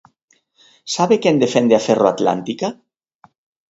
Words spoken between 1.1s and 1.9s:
quen defende a